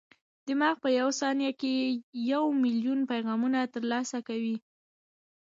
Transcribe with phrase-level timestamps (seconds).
[0.47, 1.73] دماغ په یوه ثانیه کې
[2.31, 4.57] یو ملیون پیغامونه ترلاسه کوي.